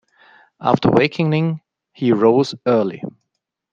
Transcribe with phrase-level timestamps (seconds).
[0.59, 1.61] After wakening,
[1.93, 3.03] he rose early.